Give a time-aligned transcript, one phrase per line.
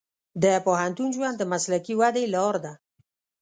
[0.43, 2.73] د پوهنتون ژوند د مسلکي ودې لار ده.